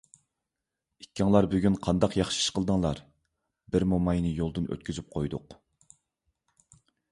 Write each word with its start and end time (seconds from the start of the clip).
ئىككىڭلار 1.03 1.47
بۈگۈن 1.51 1.77
قانداق 1.87 2.17
ياخشى 2.21 2.41
ئىش 2.45 2.47
قىلدىڭلار؟ 2.57 3.03
بىر 3.77 3.87
موماينى 3.93 4.33
يولدىن 4.41 4.69
ئۆتكۈزۈپ 4.73 5.15
قويدۇق. 5.19 5.57